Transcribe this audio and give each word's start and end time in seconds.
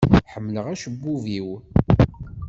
Ḥemmleɣ 0.33 0.65
acebbub-iw. 0.73 1.47